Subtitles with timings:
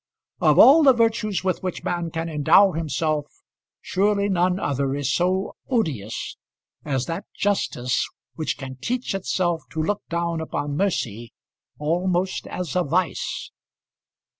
[0.39, 3.27] Of all the virtues with which man can endow himself
[3.81, 6.37] surely none other is so odious
[6.83, 11.33] as that justice which can teach itself to look down upon mercy
[11.77, 13.51] almost as a vice!